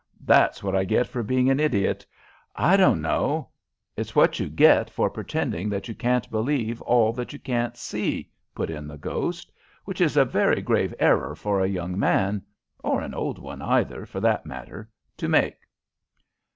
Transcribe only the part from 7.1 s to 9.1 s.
that you can't see," put in the